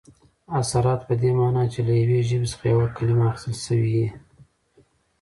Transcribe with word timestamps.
اثرات 0.59 1.01
په 1.07 1.13
دې 1.21 1.31
مانا، 1.37 1.63
چي 1.73 1.79
له 1.87 1.93
یوې 2.01 2.19
ژبي 2.29 2.47
څخه 2.51 2.65
یوه 2.73 2.87
کلیمه 2.97 3.25
اخستل 3.31 3.55
سوې 3.65 3.89
يي. 3.99 4.07